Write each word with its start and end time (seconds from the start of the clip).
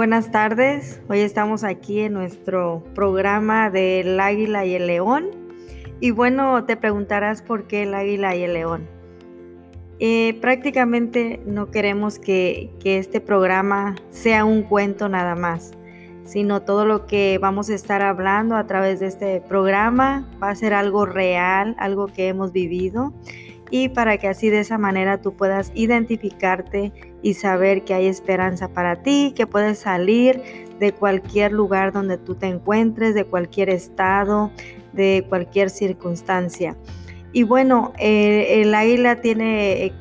Buenas 0.00 0.30
tardes, 0.30 1.02
hoy 1.10 1.20
estamos 1.20 1.62
aquí 1.62 2.00
en 2.00 2.14
nuestro 2.14 2.82
programa 2.94 3.68
del 3.68 4.18
águila 4.18 4.64
y 4.64 4.74
el 4.74 4.86
león. 4.86 5.26
Y 6.00 6.10
bueno, 6.10 6.64
te 6.64 6.78
preguntarás 6.78 7.42
por 7.42 7.66
qué 7.66 7.82
el 7.82 7.92
águila 7.92 8.34
y 8.34 8.44
el 8.44 8.54
león. 8.54 8.88
Eh, 9.98 10.38
prácticamente 10.40 11.42
no 11.44 11.70
queremos 11.70 12.18
que, 12.18 12.70
que 12.80 12.96
este 12.96 13.20
programa 13.20 13.94
sea 14.08 14.46
un 14.46 14.62
cuento 14.62 15.10
nada 15.10 15.34
más, 15.34 15.72
sino 16.24 16.62
todo 16.62 16.86
lo 16.86 17.04
que 17.04 17.36
vamos 17.36 17.68
a 17.68 17.74
estar 17.74 18.00
hablando 18.00 18.56
a 18.56 18.66
través 18.66 19.00
de 19.00 19.06
este 19.06 19.42
programa 19.42 20.30
va 20.42 20.48
a 20.48 20.54
ser 20.54 20.72
algo 20.72 21.04
real, 21.04 21.76
algo 21.78 22.06
que 22.06 22.28
hemos 22.28 22.52
vivido 22.52 23.12
y 23.70 23.88
para 23.88 24.18
que 24.18 24.28
así 24.28 24.50
de 24.50 24.60
esa 24.60 24.78
manera 24.78 25.20
tú 25.20 25.34
puedas 25.34 25.70
identificarte 25.74 26.92
y 27.22 27.34
saber 27.34 27.84
que 27.84 27.94
hay 27.94 28.06
esperanza 28.06 28.68
para 28.68 29.02
ti, 29.02 29.32
que 29.36 29.46
puedes 29.46 29.78
salir 29.78 30.42
de 30.80 30.92
cualquier 30.92 31.52
lugar 31.52 31.92
donde 31.92 32.18
tú 32.18 32.34
te 32.34 32.46
encuentres, 32.46 33.14
de 33.14 33.24
cualquier 33.24 33.70
estado, 33.70 34.50
de 34.92 35.24
cualquier 35.28 35.70
circunstancia. 35.70 36.76
Y 37.32 37.44
bueno, 37.44 37.92
eh, 37.98 38.62
el 38.62 38.74
águila 38.74 39.20
tiene, 39.20 39.84
eh, 39.84 39.92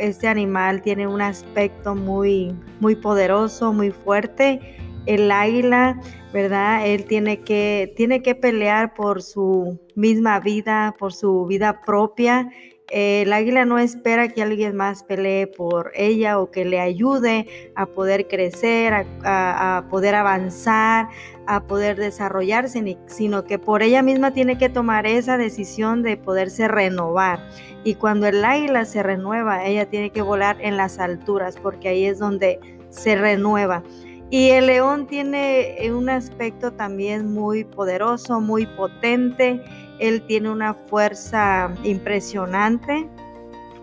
este 0.00 0.26
animal 0.26 0.82
tiene 0.82 1.06
un 1.06 1.20
aspecto 1.20 1.94
muy, 1.94 2.52
muy 2.80 2.96
poderoso, 2.96 3.72
muy 3.72 3.92
fuerte. 3.92 4.60
El 5.06 5.30
águila, 5.30 6.00
¿verdad? 6.32 6.86
Él 6.86 7.04
tiene 7.04 7.42
que, 7.42 7.92
tiene 7.96 8.22
que 8.22 8.34
pelear 8.34 8.94
por 8.94 9.22
su 9.22 9.78
misma 9.94 10.40
vida, 10.40 10.96
por 10.98 11.12
su 11.12 11.46
vida 11.46 11.82
propia 11.82 12.48
el 12.90 13.32
águila 13.32 13.64
no 13.64 13.78
espera 13.78 14.28
que 14.28 14.42
alguien 14.42 14.76
más 14.76 15.02
pelee 15.04 15.46
por 15.46 15.90
ella 15.94 16.38
o 16.38 16.50
que 16.50 16.64
le 16.64 16.80
ayude 16.80 17.46
a 17.74 17.86
poder 17.86 18.28
crecer, 18.28 19.06
a, 19.24 19.84
poder 19.90 20.14
avanzar, 20.14 21.08
a 21.46 21.62
poder 21.62 21.96
desarrollarse, 21.96 22.98
sino 23.06 23.44
que 23.44 23.58
por 23.58 23.82
ella 23.82 24.02
misma 24.02 24.32
tiene 24.32 24.58
que 24.58 24.68
tomar 24.68 25.06
esa 25.06 25.38
decisión 25.38 26.02
de 26.02 26.16
poderse 26.16 26.68
renovar. 26.68 27.40
Y 27.84 27.94
cuando 27.94 28.26
el 28.26 28.44
águila 28.44 28.84
se 28.84 29.02
renueva, 29.02 29.64
ella 29.64 29.88
tiene 29.88 30.10
que 30.10 30.22
volar 30.22 30.56
en 30.60 30.76
las 30.76 30.98
alturas, 30.98 31.56
porque 31.62 31.88
ahí 31.88 32.04
es 32.04 32.18
donde 32.18 32.60
se 32.90 33.16
renueva. 33.16 33.82
Y 34.30 34.50
el 34.50 34.66
león 34.66 35.06
tiene 35.06 35.76
un 35.92 36.08
aspecto 36.08 36.72
también 36.72 37.32
muy 37.32 37.64
poderoso, 37.64 38.40
muy 38.40 38.66
potente 38.66 39.62
él 40.08 40.26
tiene 40.26 40.50
una 40.50 40.74
fuerza 40.74 41.72
impresionante. 41.82 43.08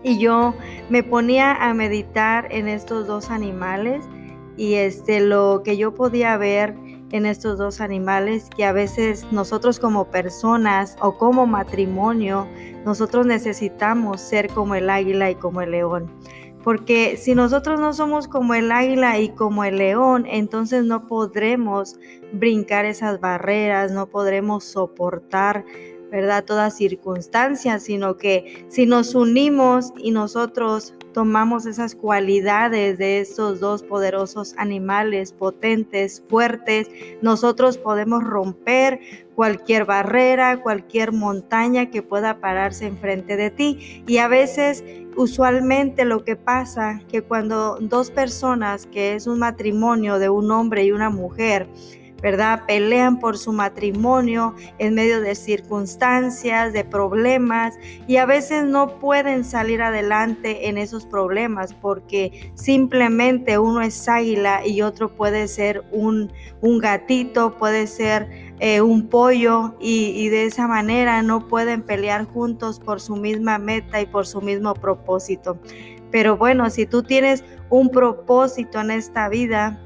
Y 0.02 0.18
yo 0.18 0.54
me 0.90 1.02
ponía 1.02 1.54
a 1.54 1.74
meditar 1.74 2.48
en 2.50 2.68
estos 2.68 3.06
dos 3.06 3.30
animales 3.30 4.04
y 4.56 4.74
este 4.74 5.20
lo 5.20 5.62
que 5.64 5.76
yo 5.76 5.94
podía 5.94 6.36
ver 6.36 6.74
en 7.12 7.26
estos 7.26 7.58
dos 7.58 7.80
animales 7.80 8.48
que 8.56 8.64
a 8.64 8.72
veces 8.72 9.26
nosotros 9.30 9.78
como 9.78 10.10
personas 10.10 10.96
o 11.00 11.16
como 11.18 11.46
matrimonio 11.46 12.48
nosotros 12.84 13.26
necesitamos 13.26 14.20
ser 14.20 14.48
como 14.48 14.74
el 14.74 14.90
águila 14.90 15.30
y 15.30 15.34
como 15.36 15.60
el 15.60 15.70
león. 15.70 16.10
Porque 16.64 17.16
si 17.16 17.34
nosotros 17.34 17.80
no 17.80 17.92
somos 17.92 18.28
como 18.28 18.54
el 18.54 18.70
águila 18.70 19.18
y 19.18 19.30
como 19.30 19.64
el 19.64 19.78
león, 19.78 20.26
entonces 20.28 20.84
no 20.84 21.06
podremos 21.06 21.98
brincar 22.32 22.84
esas 22.84 23.20
barreras, 23.20 23.90
no 23.90 24.08
podremos 24.08 24.64
soportar 24.64 25.64
¿verdad? 26.12 26.44
Toda 26.44 26.70
circunstancia, 26.70 27.78
sino 27.78 28.18
que 28.18 28.66
si 28.68 28.84
nos 28.84 29.14
unimos 29.14 29.94
y 29.96 30.10
nosotros 30.10 30.94
tomamos 31.14 31.64
esas 31.64 31.94
cualidades 31.94 32.98
de 32.98 33.20
esos 33.20 33.60
dos 33.60 33.82
poderosos 33.82 34.54
animales 34.58 35.32
potentes, 35.32 36.22
fuertes, 36.28 36.90
nosotros 37.22 37.78
podemos 37.78 38.22
romper 38.22 39.00
cualquier 39.34 39.86
barrera, 39.86 40.60
cualquier 40.60 41.12
montaña 41.12 41.90
que 41.90 42.02
pueda 42.02 42.40
pararse 42.40 42.86
enfrente 42.86 43.38
de 43.38 43.50
ti. 43.50 44.02
Y 44.06 44.18
a 44.18 44.28
veces, 44.28 44.84
usualmente 45.16 46.04
lo 46.04 46.24
que 46.24 46.36
pasa, 46.36 47.00
que 47.08 47.22
cuando 47.22 47.78
dos 47.80 48.10
personas, 48.10 48.84
que 48.84 49.14
es 49.14 49.26
un 49.26 49.38
matrimonio 49.38 50.18
de 50.18 50.28
un 50.28 50.50
hombre 50.50 50.84
y 50.84 50.92
una 50.92 51.08
mujer, 51.08 51.68
¿verdad? 52.22 52.62
Pelean 52.66 53.18
por 53.18 53.36
su 53.36 53.52
matrimonio 53.52 54.54
en 54.78 54.94
medio 54.94 55.20
de 55.20 55.34
circunstancias, 55.34 56.72
de 56.72 56.84
problemas 56.84 57.74
y 58.06 58.16
a 58.16 58.26
veces 58.26 58.64
no 58.64 58.98
pueden 59.00 59.44
salir 59.44 59.82
adelante 59.82 60.68
en 60.68 60.78
esos 60.78 61.04
problemas 61.04 61.74
porque 61.74 62.52
simplemente 62.54 63.58
uno 63.58 63.82
es 63.82 64.08
águila 64.08 64.64
y 64.64 64.82
otro 64.82 65.14
puede 65.14 65.48
ser 65.48 65.82
un, 65.90 66.32
un 66.60 66.78
gatito, 66.78 67.58
puede 67.58 67.86
ser 67.86 68.52
eh, 68.60 68.80
un 68.80 69.08
pollo 69.08 69.74
y, 69.80 70.12
y 70.16 70.28
de 70.28 70.46
esa 70.46 70.68
manera 70.68 71.22
no 71.22 71.48
pueden 71.48 71.82
pelear 71.82 72.24
juntos 72.26 72.78
por 72.78 73.00
su 73.00 73.16
misma 73.16 73.58
meta 73.58 74.00
y 74.00 74.06
por 74.06 74.26
su 74.26 74.40
mismo 74.40 74.74
propósito. 74.74 75.58
Pero 76.12 76.36
bueno, 76.36 76.70
si 76.70 76.86
tú 76.86 77.02
tienes 77.02 77.42
un 77.70 77.88
propósito 77.88 78.80
en 78.80 78.90
esta 78.90 79.28
vida, 79.28 79.80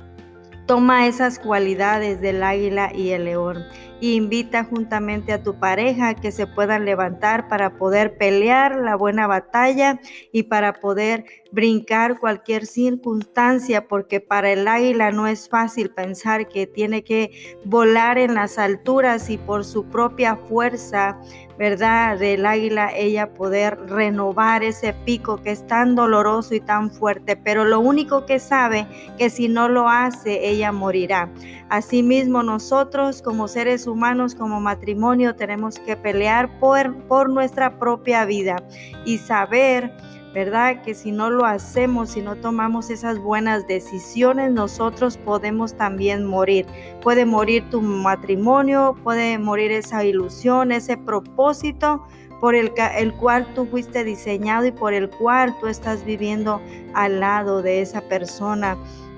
Toma 0.67 1.07
esas 1.07 1.39
cualidades 1.39 2.21
del 2.21 2.43
águila 2.43 2.93
y 2.93 3.11
el 3.11 3.25
león 3.27 3.65
e 4.03 4.09
invita 4.09 4.65
juntamente 4.65 5.33
a 5.33 5.43
tu 5.43 5.59
pareja 5.61 6.15
que 6.15 6.33
se 6.33 6.47
puedan 6.49 6.85
levantar 6.85 7.49
para 7.49 7.77
poder 7.77 8.19
pelear 8.19 8.77
la 8.77 8.97
buena 8.97 9.29
batalla 9.29 10.01
y 10.33 10.45
para 10.45 10.75
poder 10.75 11.25
brincar 11.57 12.21
cualquier 12.21 12.67
circunstancia, 12.67 13.89
porque 13.89 14.21
para 14.21 14.53
el 14.53 14.69
águila 14.69 15.11
no 15.11 15.27
es 15.27 15.49
fácil 15.49 15.91
pensar 15.91 16.49
que 16.49 16.67
tiene 16.67 17.03
que 17.03 17.57
volar 17.65 18.19
en 18.19 18.35
las 18.35 18.59
alturas 18.59 19.31
y 19.31 19.39
por 19.39 19.65
su 19.65 19.87
propia 19.87 20.37
fuerza 20.37 21.19
¿verdad? 21.59 22.19
Del 22.19 22.45
águila, 22.45 22.91
ella 22.95 23.33
poder 23.33 23.79
renovar 23.89 24.63
ese 24.63 24.93
pico 24.93 25.43
que 25.43 25.53
es 25.53 25.67
tan 25.67 25.95
doloroso 25.95 26.55
y 26.55 26.61
tan 26.61 26.91
fuerte, 26.91 27.37
pero 27.37 27.65
lo 27.65 27.81
único 27.81 28.27
que 28.27 28.39
sabe 28.39 28.87
que 29.17 29.31
si 29.31 29.49
no 29.49 29.69
lo 29.69 29.89
hace, 29.89 30.49
ella 30.49 30.73
morirá. 30.73 31.31
Asimismo, 31.69 32.43
nosotros 32.43 33.23
como 33.23 33.49
seres 33.49 33.87
humanos, 33.87 34.35
como 34.35 34.61
matrimonio, 34.61 35.35
tenemos 35.35 35.79
que 35.79 35.97
pelear 35.97 36.59
por, 36.61 36.95
por 37.09 37.31
nuestra 37.31 37.79
propia 37.79 38.25
vida 38.25 38.57
y 39.05 39.19
saber 39.19 39.93
¿verdad? 40.35 40.83
Que 40.83 40.95
si 40.95 41.13
no 41.13 41.31
lo 41.31 41.45
hacemos, 41.45 42.11
si 42.11 42.23
no 42.23 42.37
tomamos 42.37 42.91
esas 42.91 43.19
buenas 43.19 43.67
decisiones, 43.67 44.51
nosotros 44.53 45.17
podemos 45.17 45.77
también 45.77 46.25
morir. 46.25 46.67
Puede 47.03 47.25
morir 47.25 47.65
tu 47.71 47.81
matrimonio, 47.81 48.97
puede 49.03 49.39
morir 49.39 49.73
esa 49.73 50.05
ilusión, 50.05 50.73
ese 50.73 50.97
propósito 50.97 52.05
por 52.41 52.55
el, 52.55 52.73
el 52.99 53.15
cual 53.15 53.47
tú 53.55 53.67
fuiste 53.67 54.05
diseñado 54.05 54.67
y 54.67 54.73
por 54.73 54.93
el 54.93 55.09
cual 55.09 55.57
tú 55.59 55.69
estás 55.69 56.05
viviendo 56.05 56.61
al 56.95 57.21
lado 57.21 57.63
de 57.63 57.81
esa 57.81 58.03
persona 58.03 58.77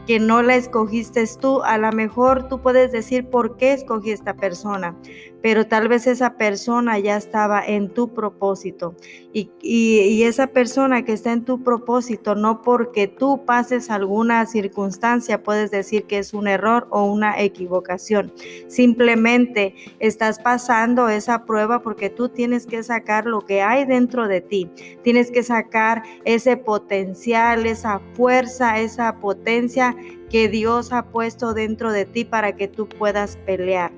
que 0.09 0.19
no 0.19 0.43
la 0.43 0.57
escogiste 0.57 1.23
tú, 1.39 1.63
a 1.63 1.77
lo 1.77 1.93
mejor 1.93 2.49
tú 2.49 2.63
puedes 2.63 2.93
decir 2.93 3.29
por 3.29 3.59
qué 3.59 3.75
escogí 3.75 4.11
esta 4.11 4.33
persona, 4.33 4.97
pero 5.43 5.67
tal 5.67 5.89
vez 5.89 6.07
esa 6.07 6.37
persona 6.37 6.99
ya 6.99 7.17
estaba 7.17 7.65
en 7.65 7.89
tu 7.89 8.13
propósito 8.13 8.95
y, 9.33 10.23
esa 10.23 10.49
persona 10.49 11.05
que 11.05 11.13
está 11.13 11.33
en 11.33 11.45
tu 11.45 11.63
propósito, 11.63 12.35
no 12.35 12.61
porque 12.63 13.07
tú 13.07 13.45
pases 13.45 13.91
alguna 13.91 14.45
circunstancia, 14.47 15.43
puedes 15.43 15.71
decir 15.71 16.05
que 16.05 16.19
es 16.19 16.35
un 16.35 16.49
error 16.49 16.87
o 16.91 17.05
una 17.05 17.41
equivocación. 17.41 18.33
Simplemente 18.67 19.75
estás 20.01 20.39
pasando 20.39 21.09
esa 21.09 21.45
prueba 21.45 21.83
porque 21.83 22.11
tú 22.11 22.29
tienes 22.29 22.67
que 22.67 22.83
sacar 22.83 23.27
lo 23.27 23.41
que 23.41 23.63
hay 23.63 23.85
dentro 23.85 24.29
de 24.29 24.41
ti, 24.41 24.71
tienes 25.03 25.31
que 25.31 25.43
sacar 25.43 26.03
ese 26.25 26.57
potencial, 26.57 27.65
esa 27.65 28.01
fuerza, 28.15 28.79
esa 28.81 29.17
potencia 29.17 29.97
que 30.31 30.49
Dios 30.49 30.93
ha 30.93 31.07
puesto 31.07 31.55
dentro 31.55 31.93
de 31.93 32.05
ti 32.05 32.25
para 32.25 32.57
que 32.57 32.69
tú 32.69 32.89
puedas 32.89 33.37
pelear. 33.47 33.98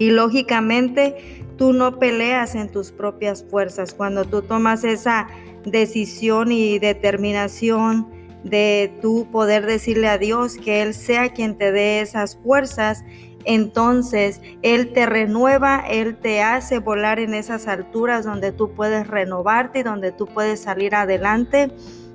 Y 0.00 0.10
lógicamente 0.10 1.44
tú 1.58 1.74
no 1.74 1.98
peleas 1.98 2.54
en 2.54 2.70
tus 2.70 2.90
propias 2.90 3.44
fuerzas. 3.44 3.92
Cuando 3.92 4.24
tú 4.24 4.40
tomas 4.40 4.82
esa 4.82 5.28
decisión 5.66 6.52
y 6.52 6.78
determinación 6.78 8.08
de 8.42 8.96
tú 9.02 9.28
poder 9.30 9.66
decirle 9.66 10.08
a 10.08 10.16
Dios 10.16 10.56
que 10.56 10.80
Él 10.80 10.94
sea 10.94 11.28
quien 11.34 11.58
te 11.58 11.70
dé 11.70 12.00
esas 12.00 12.38
fuerzas, 12.38 13.04
entonces 13.44 14.40
Él 14.62 14.94
te 14.94 15.04
renueva, 15.04 15.84
Él 15.86 16.16
te 16.16 16.40
hace 16.40 16.78
volar 16.78 17.20
en 17.20 17.34
esas 17.34 17.68
alturas 17.68 18.24
donde 18.24 18.52
tú 18.52 18.72
puedes 18.72 19.06
renovarte 19.06 19.80
y 19.80 19.82
donde 19.82 20.12
tú 20.12 20.26
puedes 20.26 20.62
salir 20.62 20.94
adelante, 20.94 21.70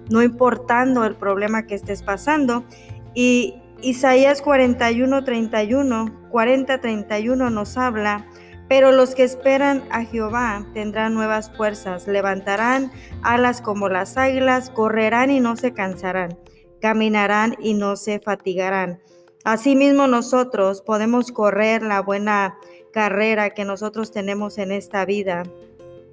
no 0.10 0.24
importando 0.24 1.06
el 1.06 1.14
problema 1.14 1.68
que 1.68 1.76
estés 1.76 2.02
pasando. 2.02 2.66
Y 3.14 3.62
Isaías 3.84 4.42
41, 4.42 5.24
31, 5.24 6.25
40, 6.36 6.82
31 6.82 7.50
nos 7.50 7.78
habla, 7.78 8.26
pero 8.68 8.92
los 8.92 9.16
que 9.16 9.24
esperan 9.24 9.86
a 9.90 10.04
Jehová 10.04 10.68
tendrán 10.74 11.14
nuevas 11.14 11.50
fuerzas, 11.56 12.10
levantarán 12.10 12.92
alas 13.24 13.62
como 13.62 13.88
las 13.88 14.18
águilas, 14.18 14.70
correrán 14.70 15.32
y 15.32 15.40
no 15.40 15.56
se 15.56 15.74
cansarán, 15.74 16.38
caminarán 16.82 17.56
y 17.62 17.74
no 17.74 17.96
se 17.96 18.20
fatigarán. 18.20 19.00
Asimismo 19.46 20.08
nosotros 20.08 20.82
podemos 20.82 21.32
correr 21.32 21.82
la 21.84 22.02
buena 22.02 22.58
carrera 22.92 23.52
que 23.52 23.64
nosotros 23.64 24.12
tenemos 24.12 24.58
en 24.58 24.74
esta 24.74 25.06
vida, 25.06 25.44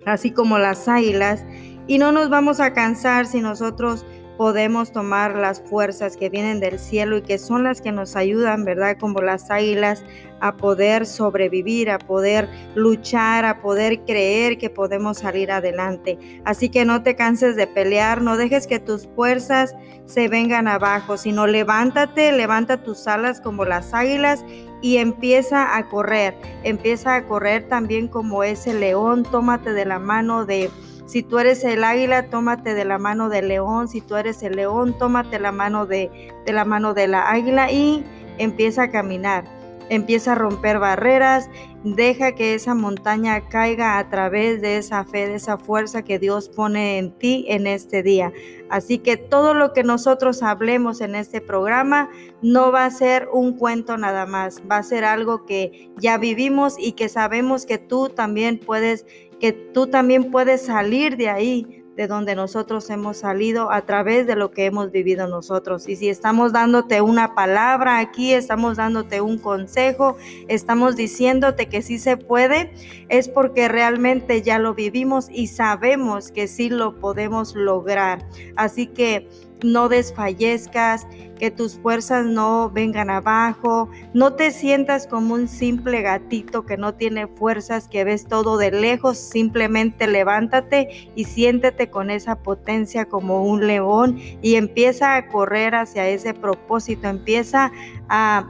así 0.07 0.31
como 0.31 0.57
las 0.57 0.87
águilas, 0.87 1.45
y 1.89 1.99
no 1.99 2.13
nos 2.13 2.31
vamos 2.31 2.61
a 2.61 2.75
cansar 2.75 3.27
si 3.27 3.41
nosotros 3.41 4.07
podemos 4.43 4.91
tomar 4.91 5.37
las 5.37 5.61
fuerzas 5.61 6.17
que 6.17 6.29
vienen 6.29 6.59
del 6.59 6.81
cielo 6.81 7.19
y 7.19 7.23
que 7.23 7.39
son 7.39 7.63
las 7.63 7.81
que 7.81 7.93
nos 7.93 8.17
ayudan, 8.17 8.65
¿verdad? 8.65 8.97
Como 8.99 9.21
las 9.21 9.53
águilas 9.53 10.03
a 10.41 10.57
poder 10.57 11.07
sobrevivir, 11.07 11.89
a 11.89 12.01
poder 12.01 12.49
luchar, 12.75 13.45
a 13.45 13.63
poder 13.63 14.01
creer 14.01 14.59
que 14.59 14.69
podemos 14.69 15.19
salir 15.19 15.53
adelante. 15.53 16.19
Así 16.45 16.71
que 16.71 16.85
no 16.85 17.05
te 17.05 17.15
canses 17.15 17.55
de 17.55 17.69
pelear, 17.69 18.21
no 18.21 18.37
dejes 18.37 18.67
que 18.67 18.81
tus 18.81 19.07
fuerzas 19.15 19.77
se 20.07 20.27
vengan 20.27 20.67
abajo, 20.67 21.17
sino 21.17 21.47
levántate, 21.47 22.33
levanta 22.33 22.83
tus 22.83 23.07
alas 23.07 23.41
como 23.41 23.65
las 23.65 23.95
águilas 23.95 24.45
y 24.81 24.97
empieza 24.97 25.77
a 25.77 25.89
correr, 25.89 26.35
empieza 26.65 27.15
a 27.15 27.29
correr 27.29 27.69
también 27.69 28.09
como 28.09 28.43
ese 28.43 28.75
león, 28.75 29.23
tómate 29.23 29.73
de 29.73 29.85
la 29.85 30.01
mano 30.01 30.47
de 30.47 30.69
si 31.07 31.23
tú 31.23 31.39
eres 31.39 31.65
el 31.65 31.85
águila, 31.85 32.31
tómate 32.31 32.75
de 32.75 32.85
la 32.85 32.99
mano 32.99 33.29
del 33.29 33.49
león. 33.49 33.89
Si 33.89 34.01
tú 34.01 34.17
eres 34.17 34.43
el 34.43 34.57
león, 34.57 34.97
tómate 34.99 35.39
la 35.39 35.53
mano 35.53 35.87
de, 35.87 36.33
de 36.47 36.53
la 36.53 36.65
mano 36.65 36.95
de 36.95 37.09
la 37.09 37.31
águila 37.31 37.71
y 37.71 38.05
empieza 38.39 38.85
a 38.85 38.91
caminar. 38.91 39.62
Empieza 39.89 40.33
a 40.33 40.35
romper 40.37 40.79
barreras, 40.79 41.51
deja 41.85 42.33
que 42.33 42.55
esa 42.55 42.75
montaña 42.75 43.49
caiga 43.49 43.99
a 43.99 44.09
través 44.09 44.61
de 44.63 44.79
esa 44.79 45.05
fe, 45.05 45.29
de 45.29 45.35
esa 45.35 45.59
fuerza 45.59 46.03
que 46.03 46.19
Dios 46.19 46.49
pone 46.49 46.99
en 46.99 47.13
ti 47.19 47.45
en 47.49 47.67
este 47.67 48.03
día. 48.03 48.33
Así 48.71 48.99
que 48.99 49.17
todo 49.17 49.55
lo 49.55 49.73
que 49.73 49.83
nosotros 49.83 50.43
hablemos 50.43 51.01
en 51.01 51.15
este 51.15 51.41
programa 51.41 52.09
no 52.41 52.73
va 52.73 52.85
a 52.85 52.91
ser 52.91 53.29
un 53.33 53.57
cuento 53.57 53.97
nada 53.99 54.27
más, 54.27 54.63
va 54.71 54.79
a 54.79 54.83
ser 54.83 55.05
algo 55.05 55.45
que 55.45 55.91
ya 55.99 56.19
vivimos 56.19 56.77
y 56.79 56.93
que 56.93 57.09
sabemos 57.09 57.67
que 57.67 57.79
tú 57.79 58.09
también 58.09 58.59
puedes 58.59 59.05
que 59.43 59.53
tú 59.53 59.89
también 59.89 60.31
puedes 60.31 60.63
salir 60.67 61.17
de 61.17 61.29
ahí, 61.29 61.82
de 61.97 62.07
donde 62.07 62.35
nosotros 62.35 62.89
hemos 62.91 63.19
salido 63.19 63.71
a 63.71 63.83
través 63.83 64.27
de 64.27 64.37
lo 64.37 64.51
que 64.51 64.67
hemos 64.67 64.91
vivido 64.91 65.27
nosotros. 65.27 65.89
Y 65.89 65.97
si 65.97 66.09
estamos 66.09 66.53
dándote 66.53 67.01
una 67.01 67.35
palabra 67.35 67.99
aquí, 67.99 68.33
estamos 68.33 68.77
dándote 68.77 69.21
un 69.21 69.39
consejo, 69.39 70.17
estamos 70.49 70.97
diciéndote 70.97 71.69
que 71.69 71.83
sí 71.83 71.99
se 71.99 72.17
puede, 72.17 72.73
es 73.09 73.29
porque 73.29 73.69
realmente 73.69 74.43
ya 74.43 74.59
lo 74.59 74.75
vivimos 74.75 75.29
y 75.31 75.49
sabemos 75.49 76.33
que 76.33 76.49
sí 76.49 76.71
lo 76.71 76.99
podemos 76.99 77.55
lograr. 77.55 78.27
Así 78.57 78.87
que 78.87 79.29
no 79.63 79.89
desfallezcas, 79.89 81.07
que 81.39 81.51
tus 81.51 81.77
fuerzas 81.77 82.25
no 82.25 82.71
vengan 82.71 83.11
abajo, 83.11 83.91
no 84.15 84.35
te 84.35 84.53
sientas 84.53 85.09
como 85.09 85.35
un 85.35 85.49
simple 85.49 86.01
gatito 86.01 86.65
que 86.65 86.77
no 86.77 86.95
tiene 86.95 87.27
fuerzas, 87.27 87.89
que 87.89 88.05
ves 88.05 88.27
todo 88.27 88.59
de 88.59 88.71
lejos, 88.71 89.19
simplemente 89.19 90.07
levántate 90.07 91.11
y 91.17 91.25
siéntete 91.25 91.91
con 91.91 92.11
esa 92.11 92.37
potencia 92.37 93.07
como 93.07 93.45
un 93.45 93.67
león 93.67 94.21
y 94.41 94.55
empieza 94.55 95.17
a 95.17 95.27
correr 95.27 95.75
hacia 95.75 96.09
ese 96.09 96.33
propósito, 96.33 97.09
empieza 97.09 97.73
a, 98.09 98.47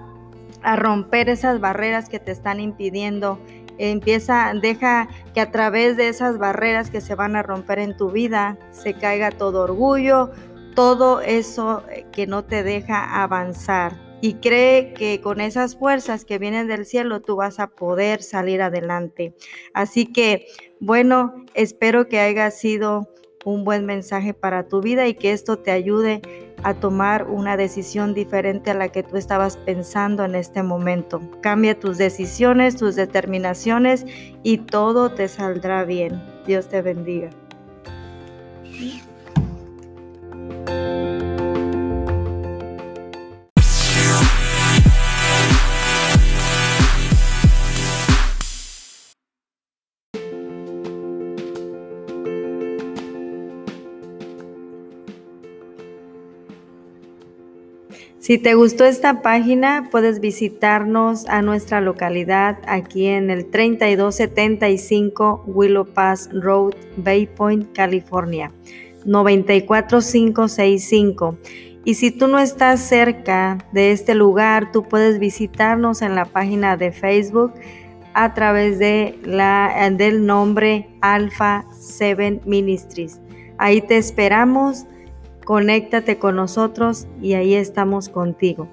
a 0.62 0.76
romper 0.76 1.30
esas 1.30 1.60
barreras 1.60 2.10
que 2.10 2.18
te 2.18 2.32
están 2.32 2.60
impidiendo. 2.60 3.38
Empieza, 3.78 4.52
deja 4.60 5.08
que 5.32 5.40
a 5.40 5.50
través 5.50 5.96
de 5.96 6.08
esas 6.08 6.36
barreras 6.36 6.90
que 6.90 7.00
se 7.00 7.14
van 7.14 7.36
a 7.36 7.42
romper 7.42 7.78
en 7.78 7.96
tu 7.96 8.10
vida 8.10 8.58
se 8.70 8.92
caiga 8.92 9.30
todo 9.30 9.62
orgullo, 9.62 10.30
todo 10.74 11.20
eso 11.20 11.82
eh, 11.90 12.06
que 12.12 12.26
no 12.26 12.44
te 12.44 12.62
deja 12.62 13.22
avanzar. 13.22 14.00
Y 14.20 14.34
cree 14.34 14.94
que 14.94 15.20
con 15.20 15.40
esas 15.40 15.76
fuerzas 15.76 16.24
que 16.24 16.38
vienen 16.38 16.69
del 16.69 16.86
cielo 16.86 17.20
tú 17.20 17.36
vas 17.36 17.58
a 17.58 17.66
poder 17.66 18.22
salir 18.22 18.62
adelante. 18.62 19.34
Así 19.74 20.06
que, 20.06 20.46
bueno, 20.78 21.34
espero 21.54 22.06
que 22.06 22.20
haya 22.20 22.50
sido 22.52 23.08
un 23.44 23.64
buen 23.64 23.84
mensaje 23.84 24.34
para 24.34 24.69
tu 24.69 24.80
vida 24.80 25.08
y 25.08 25.14
que 25.14 25.32
esto 25.32 25.58
te 25.58 25.72
ayude 25.72 26.22
a 26.62 26.74
tomar 26.74 27.28
una 27.28 27.56
decisión 27.56 28.14
diferente 28.14 28.70
a 28.70 28.74
la 28.74 28.90
que 28.90 29.02
tú 29.02 29.16
estabas 29.16 29.56
pensando 29.56 30.24
en 30.24 30.34
este 30.36 30.62
momento. 30.62 31.20
Cambia 31.40 31.78
tus 31.78 31.98
decisiones, 31.98 32.76
tus 32.76 32.94
determinaciones 32.94 34.06
y 34.42 34.58
todo 34.58 35.10
te 35.10 35.26
saldrá 35.28 35.84
bien. 35.84 36.22
Dios 36.46 36.69
te 36.69 36.82
bendiga. 36.82 37.30
Si 58.19 58.38
te 58.38 58.54
gustó 58.54 58.84
esta 58.84 59.20
página, 59.20 59.88
puedes 59.90 60.20
visitarnos 60.20 61.26
a 61.26 61.43
nuestra 61.43 61.81
localidad 61.81 62.58
aquí 62.66 63.06
en 63.06 63.31
el 63.31 63.50
3275 63.50 65.43
Willow 65.46 65.87
Pass 65.87 66.31
Road, 66.32 66.75
Bay 66.96 67.26
Point, 67.26 67.72
California, 67.72 68.52
94565. 69.04 71.37
Y 71.84 71.94
si 71.94 72.12
tú 72.12 72.28
no 72.28 72.38
estás 72.38 72.81
cerca 72.81 73.58
de 73.72 73.90
este 73.90 74.14
lugar, 74.14 74.70
tú 74.70 74.84
puedes 74.84 75.19
visitarnos 75.19 76.00
en 76.00 76.14
la 76.14 76.26
página 76.26 76.76
de 76.76 76.93
Facebook 76.93 77.52
a 78.14 78.34
través 78.34 78.78
de 78.78 79.19
la, 79.25 79.90
del 79.90 80.26
nombre 80.26 80.88
Alpha 81.00 81.64
7 81.72 82.43
Ministries. 82.44 83.20
Ahí 83.58 83.81
te 83.81 83.96
esperamos 83.96 84.87
Conéctate 85.44 86.18
con 86.18 86.36
nosotros 86.36 87.06
y 87.20 87.34
ahí 87.34 87.54
estamos 87.54 88.08
contigo. 88.08 88.68